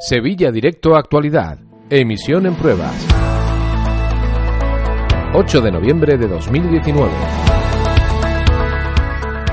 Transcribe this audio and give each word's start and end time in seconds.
Sevilla 0.00 0.52
Directo 0.52 0.94
Actualidad. 0.94 1.58
Emisión 1.90 2.46
en 2.46 2.54
pruebas. 2.54 2.94
8 5.34 5.60
de 5.60 5.72
noviembre 5.72 6.16
de 6.16 6.28
2019. 6.28 7.10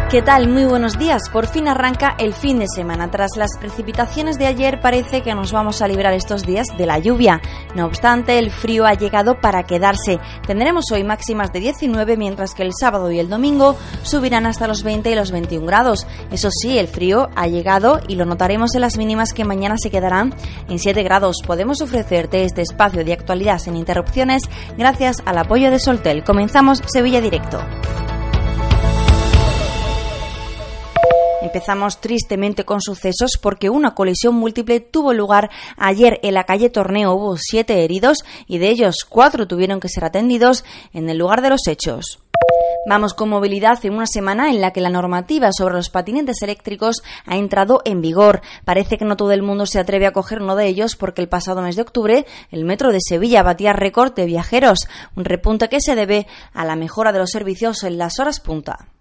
¿Qué 0.09 0.21
tal? 0.21 0.47
Muy 0.47 0.65
buenos 0.65 0.99
días. 0.99 1.29
Por 1.31 1.47
fin 1.47 1.67
arranca 1.67 2.15
el 2.19 2.35
fin 2.35 2.59
de 2.59 2.67
semana. 2.67 3.09
Tras 3.09 3.31
las 3.37 3.57
precipitaciones 3.59 4.37
de 4.37 4.45
ayer 4.45 4.79
parece 4.79 5.23
que 5.23 5.33
nos 5.33 5.51
vamos 5.51 5.81
a 5.81 5.87
librar 5.87 6.13
estos 6.13 6.45
días 6.45 6.67
de 6.77 6.85
la 6.85 6.99
lluvia. 6.99 7.41
No 7.73 7.87
obstante, 7.87 8.37
el 8.37 8.51
frío 8.51 8.85
ha 8.85 8.93
llegado 8.93 9.41
para 9.41 9.63
quedarse. 9.63 10.19
Tendremos 10.45 10.85
hoy 10.91 11.03
máximas 11.03 11.51
de 11.51 11.59
19 11.59 12.17
mientras 12.17 12.53
que 12.53 12.61
el 12.61 12.71
sábado 12.79 13.11
y 13.11 13.19
el 13.19 13.29
domingo 13.29 13.75
subirán 14.03 14.45
hasta 14.45 14.67
los 14.67 14.83
20 14.83 15.09
y 15.09 15.15
los 15.15 15.31
21 15.31 15.65
grados. 15.65 16.05
Eso 16.31 16.49
sí, 16.51 16.77
el 16.77 16.87
frío 16.87 17.29
ha 17.35 17.47
llegado 17.47 17.99
y 18.07 18.13
lo 18.13 18.25
notaremos 18.25 18.75
en 18.75 18.81
las 18.81 18.97
mínimas 18.97 19.33
que 19.33 19.43
mañana 19.43 19.75
se 19.79 19.89
quedarán 19.89 20.35
en 20.69 20.77
7 20.77 21.01
grados. 21.01 21.37
Podemos 21.45 21.81
ofrecerte 21.81 22.43
este 22.43 22.61
espacio 22.61 23.03
de 23.03 23.13
actualidad 23.13 23.57
sin 23.57 23.75
interrupciones 23.75 24.43
gracias 24.77 25.23
al 25.25 25.39
apoyo 25.39 25.71
de 25.71 25.79
Soltel. 25.79 26.23
Comenzamos 26.23 26.83
Sevilla 26.85 27.21
Directo. 27.21 27.59
Empezamos 31.45 32.01
tristemente 32.01 32.65
con 32.65 32.81
sucesos 32.81 33.33
porque 33.39 33.69
una 33.69 33.93
colisión 33.93 34.33
múltiple 34.33 34.79
tuvo 34.79 35.13
lugar 35.13 35.51
ayer 35.77 36.19
en 36.23 36.33
la 36.33 36.45
calle 36.45 36.71
Torneo. 36.71 37.13
Hubo 37.13 37.37
siete 37.37 37.83
heridos 37.83 38.25
y 38.47 38.57
de 38.57 38.69
ellos 38.69 39.05
cuatro 39.07 39.47
tuvieron 39.47 39.79
que 39.79 39.87
ser 39.87 40.05
atendidos 40.05 40.65
en 40.91 41.07
el 41.07 41.19
lugar 41.19 41.43
de 41.43 41.51
los 41.51 41.67
hechos. 41.67 42.17
Vamos 42.89 43.13
con 43.13 43.29
movilidad 43.29 43.77
en 43.85 43.93
una 43.93 44.07
semana 44.07 44.49
en 44.49 44.59
la 44.59 44.73
que 44.73 44.81
la 44.81 44.89
normativa 44.89 45.51
sobre 45.55 45.75
los 45.75 45.91
patinetes 45.91 46.41
eléctricos 46.41 47.03
ha 47.27 47.37
entrado 47.37 47.83
en 47.85 48.01
vigor. 48.01 48.41
Parece 48.63 48.97
que 48.97 49.05
no 49.05 49.15
todo 49.15 49.31
el 49.31 49.43
mundo 49.43 49.67
se 49.67 49.77
atreve 49.77 50.07
a 50.07 50.13
coger 50.13 50.41
uno 50.41 50.55
de 50.55 50.65
ellos 50.65 50.95
porque 50.95 51.21
el 51.21 51.29
pasado 51.29 51.61
mes 51.61 51.75
de 51.75 51.83
octubre 51.83 52.25
el 52.49 52.65
metro 52.65 52.91
de 52.91 53.01
Sevilla 53.07 53.43
batía 53.43 53.71
récord 53.71 54.15
de 54.15 54.25
viajeros, 54.25 54.87
un 55.15 55.25
repunte 55.25 55.69
que 55.69 55.79
se 55.79 55.93
debe 55.93 56.25
a 56.53 56.65
la 56.65 56.75
mejora 56.75 57.11
de 57.11 57.19
los 57.19 57.29
servicios 57.29 57.83
en 57.83 57.99
las 57.99 58.19
horas 58.19 58.39
punta 58.39 58.94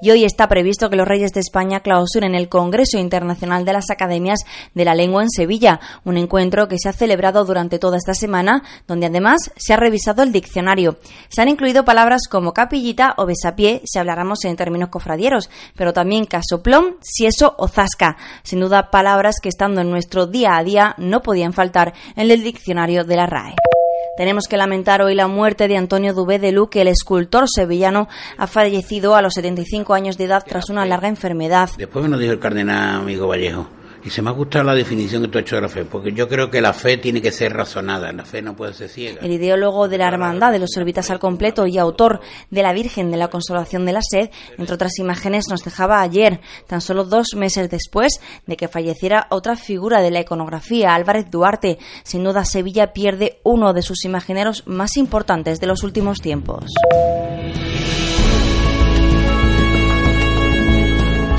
y 0.00 0.10
hoy 0.10 0.24
está 0.24 0.48
previsto 0.48 0.90
que 0.90 0.96
los 0.96 1.06
Reyes 1.06 1.32
de 1.32 1.40
España 1.40 1.80
clausuren 1.80 2.34
el 2.34 2.48
Congreso 2.48 2.98
Internacional 2.98 3.64
de 3.64 3.72
las 3.72 3.90
Academias 3.90 4.40
de 4.74 4.84
la 4.84 4.94
Lengua 4.94 5.22
en 5.22 5.30
Sevilla, 5.30 5.80
un 6.04 6.16
encuentro 6.16 6.68
que 6.68 6.78
se 6.78 6.88
ha 6.88 6.92
celebrado 6.92 7.44
durante 7.44 7.78
toda 7.78 7.96
esta 7.96 8.14
semana, 8.14 8.62
donde 8.86 9.06
además 9.06 9.50
se 9.56 9.72
ha 9.72 9.76
revisado 9.76 10.22
el 10.22 10.32
diccionario. 10.32 10.98
Se 11.28 11.42
han 11.42 11.48
incluido 11.48 11.84
palabras 11.84 12.22
como 12.30 12.52
capillita 12.52 13.14
o 13.16 13.26
besapié, 13.26 13.82
si 13.84 13.98
habláramos 13.98 14.44
en 14.44 14.56
términos 14.56 14.88
cofradieros, 14.88 15.50
pero 15.76 15.92
también 15.92 16.24
casoplón, 16.24 16.96
sieso 17.00 17.54
o 17.58 17.68
zasca. 17.68 18.16
Sin 18.42 18.60
duda, 18.60 18.90
palabras 18.90 19.36
que 19.42 19.48
estando 19.48 19.80
en 19.80 19.90
nuestro 19.90 20.26
día 20.26 20.56
a 20.56 20.64
día 20.64 20.94
no 20.98 21.22
podían 21.22 21.52
faltar 21.52 21.94
en 22.16 22.30
el 22.30 22.42
diccionario 22.42 23.04
de 23.04 23.16
la 23.16 23.26
RAE. 23.26 23.69
Tenemos 24.16 24.46
que 24.48 24.56
lamentar 24.56 25.02
hoy 25.02 25.14
la 25.14 25.28
muerte 25.28 25.68
de 25.68 25.76
Antonio 25.76 26.12
Dubé 26.12 26.38
de 26.38 26.52
Luque, 26.52 26.82
el 26.82 26.88
escultor 26.88 27.44
sevillano, 27.48 28.08
ha 28.36 28.46
fallecido 28.46 29.14
a 29.14 29.22
los 29.22 29.34
75 29.34 29.94
años 29.94 30.18
de 30.18 30.24
edad 30.24 30.44
tras 30.46 30.68
una 30.68 30.84
larga 30.84 31.08
enfermedad. 31.08 31.70
Después 31.76 32.04
me 32.04 32.10
lo 32.10 32.18
dijo 32.18 32.32
el 32.32 32.40
cardenal 32.40 33.00
amigo 33.00 33.28
Vallejo 33.28 33.79
y 34.04 34.10
se 34.10 34.22
me 34.22 34.30
ha 34.30 34.32
gustado 34.32 34.64
la 34.64 34.74
definición 34.74 35.22
que 35.22 35.28
tú 35.28 35.38
has 35.38 35.42
hecho 35.42 35.56
de 35.56 35.62
la 35.62 35.68
fe, 35.68 35.84
porque 35.84 36.12
yo 36.12 36.28
creo 36.28 36.50
que 36.50 36.60
la 36.60 36.72
fe 36.72 36.96
tiene 36.96 37.20
que 37.20 37.32
ser 37.32 37.52
razonada, 37.52 38.12
la 38.12 38.24
fe 38.24 38.42
no 38.42 38.56
puede 38.56 38.74
ser 38.74 38.88
ciega. 38.88 39.20
El 39.22 39.32
ideólogo 39.32 39.88
de 39.88 39.98
la 39.98 40.08
Hermandad 40.08 40.52
de 40.52 40.58
los 40.58 40.76
Orbitas 40.76 41.10
al 41.10 41.18
Completo 41.18 41.66
y 41.66 41.78
autor 41.78 42.20
de 42.50 42.62
la 42.62 42.72
Virgen 42.72 43.10
de 43.10 43.16
la 43.16 43.28
Consolación 43.28 43.84
de 43.84 43.92
la 43.92 44.00
Sed, 44.02 44.30
entre 44.58 44.74
otras 44.74 44.98
imágenes, 44.98 45.48
nos 45.48 45.64
dejaba 45.64 46.00
ayer, 46.00 46.40
tan 46.66 46.80
solo 46.80 47.04
dos 47.04 47.34
meses 47.36 47.68
después 47.70 48.20
de 48.46 48.56
que 48.56 48.68
falleciera 48.68 49.26
otra 49.30 49.56
figura 49.56 50.00
de 50.00 50.10
la 50.10 50.20
iconografía, 50.20 50.94
Álvarez 50.94 51.30
Duarte. 51.30 51.78
Sin 52.02 52.24
duda, 52.24 52.44
Sevilla 52.44 52.92
pierde 52.92 53.40
uno 53.42 53.72
de 53.72 53.82
sus 53.82 54.04
imagineros 54.04 54.64
más 54.66 54.96
importantes 54.96 55.60
de 55.60 55.66
los 55.66 55.82
últimos 55.82 56.20
tiempos. 56.20 56.66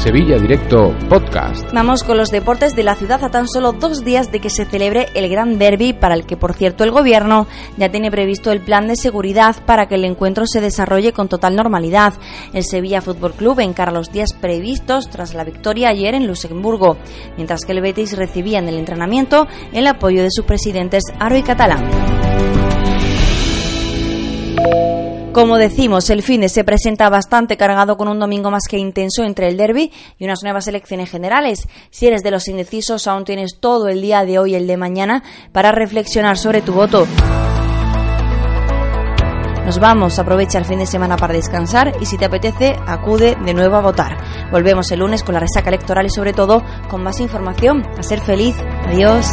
Sevilla 0.02 0.40
Directo 0.40 0.96
Podcast. 1.10 1.72
Vamos 1.74 2.04
con 2.04 2.18
los 2.18 2.32
deportes 2.32 2.76
de 2.76 2.82
la 2.82 2.96
ciudad 2.96 3.24
a 3.24 3.30
tan 3.30 3.48
solo 3.48 3.72
dos 3.72 4.04
días 4.04 4.32
de 4.32 4.40
que 4.40 4.50
se 4.50 4.66
celebre 4.66 5.10
el 5.14 5.30
Gran 5.30 5.60
Derby, 5.60 5.94
para 5.94 6.16
el 6.16 6.26
que, 6.26 6.36
por 6.36 6.56
cierto, 6.56 6.84
el 6.84 6.90
Gobierno 6.90 7.46
ya 7.78 7.92
tiene 7.92 8.10
previsto 8.10 8.52
el 8.52 8.62
plan 8.62 8.88
de 8.88 8.96
seguridad 8.96 9.58
para 9.64 9.88
que 9.88 9.96
el 9.96 10.06
encuentro 10.06 10.48
se 10.48 10.60
desarrolle 10.60 11.14
con 11.14 11.30
total 11.30 11.56
normalidad. 11.56 12.16
El 12.52 12.64
Sevilla 12.64 13.02
Fútbol 13.02 13.34
Club 13.34 13.60
encara 13.60 13.92
los 13.92 14.12
días 14.12 14.34
previstos 14.34 15.08
tras 15.08 15.36
la 15.36 15.44
victoria 15.44 15.90
ayer 15.90 16.16
en 16.16 16.26
Luxemburgo, 16.26 16.98
mientras 17.38 17.62
que 17.64 17.74
el 17.74 17.82
Betis 17.82 18.18
recibía 18.18 18.58
en 18.58 18.70
el 18.70 18.80
entrenamiento 18.80 19.48
el 19.72 19.86
apoyo 19.86 20.24
de 20.24 20.32
sus 20.32 20.46
presidentes 20.46 21.04
Aro 21.20 21.38
y 21.38 21.44
Catalán. 21.44 21.88
Como 25.34 25.58
decimos, 25.58 26.10
el 26.10 26.24
fin 26.24 26.42
de 26.42 26.50
se 26.50 26.66
presenta 26.66 27.10
bastante 27.10 27.56
cargado 27.56 27.96
con 27.96 28.10
un 28.10 28.20
domingo 28.20 28.52
más 28.52 28.64
que 28.70 28.78
intenso 28.78 29.24
entre 29.24 29.48
el 29.48 29.56
derby 29.56 29.90
y 30.18 30.26
unas 30.26 30.44
nuevas 30.44 30.68
elecciones 30.68 31.10
generales. 31.10 31.70
Si 31.90 32.06
eres 32.06 32.22
de 32.22 32.32
los 32.32 32.50
indecisos, 32.50 33.08
aún 33.08 33.24
tienes 33.24 33.60
todo 33.62 33.88
el 33.88 34.02
día 34.02 34.26
de 34.26 34.40
hoy 34.40 34.52
y 34.52 34.56
el 34.56 34.68
de 34.68 34.76
mañana 34.76 35.24
para 35.54 35.72
reflexionar 35.72 36.38
sobre 36.38 36.62
tu 36.62 36.74
voto. 36.74 37.08
Nos 39.66 39.80
vamos, 39.80 40.20
aprovecha 40.20 40.58
el 40.58 40.66
fin 40.66 40.80
de 40.80 40.86
semana 40.86 41.16
para 41.16 41.34
descansar 41.34 41.94
y 42.02 42.06
si 42.06 42.18
te 42.18 42.26
apetece, 42.26 42.76
acude 42.86 43.38
de 43.46 43.54
nuevo 43.54 43.78
a 43.78 43.82
votar. 43.82 44.18
Volvemos 44.52 44.92
el 44.92 45.00
lunes 45.00 45.24
con 45.24 45.34
la 45.34 45.40
resaca 45.40 45.70
electoral 45.70 46.06
y 46.08 46.10
sobre 46.10 46.34
todo 46.34 46.62
con 46.90 47.04
más 47.04 47.22
información. 47.22 47.88
A 47.98 48.04
ser 48.04 48.20
feliz. 48.20 48.56
Adiós. 48.86 49.26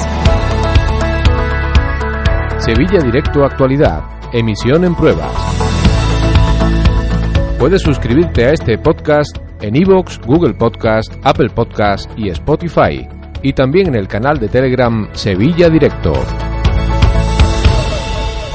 Sevilla 2.58 3.00
Directo 3.00 3.44
Actualidad. 3.44 4.04
Emisión 4.32 4.84
en 4.84 4.94
pruebas. 4.94 5.67
Puedes 7.68 7.82
suscribirte 7.82 8.46
a 8.46 8.52
este 8.54 8.78
podcast 8.78 9.36
en 9.60 9.76
iVoox, 9.76 10.20
Google 10.24 10.54
Podcast, 10.54 11.12
Apple 11.22 11.50
Podcast 11.50 12.10
y 12.16 12.30
Spotify, 12.30 13.06
y 13.42 13.52
también 13.52 13.88
en 13.88 13.96
el 13.96 14.08
canal 14.08 14.38
de 14.38 14.48
Telegram 14.48 15.06
Sevilla 15.12 15.68
Directo. 15.68 16.14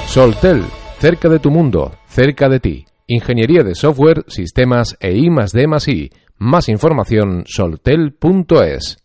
Soltel, 0.08 0.64
cerca 0.98 1.30
de 1.30 1.38
tu 1.38 1.52
mundo, 1.52 1.92
cerca 2.08 2.50
de 2.50 2.60
ti. 2.60 2.86
Ingeniería 3.06 3.62
de 3.62 3.76
software, 3.76 4.26
sistemas 4.30 4.98
e 5.00 5.16
I 5.16 5.30
más 5.30 5.52
D 5.52 5.68
más 5.68 6.68
información 6.68 7.44
soltel.es. 7.46 9.03